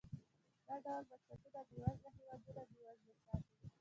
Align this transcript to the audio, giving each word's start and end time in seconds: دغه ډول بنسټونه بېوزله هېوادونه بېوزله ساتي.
دغه 0.67 0.93
ډول 1.07 1.21
بنسټونه 1.27 1.59
بېوزله 1.69 2.09
هېوادونه 2.19 2.61
بېوزله 2.71 3.13
ساتي. 3.23 3.53